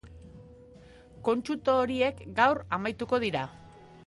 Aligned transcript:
Kontsulta 1.27 1.77
horiek 1.83 2.25
gaur 2.41 2.63
amaituko 2.79 3.23
dira. 3.27 3.49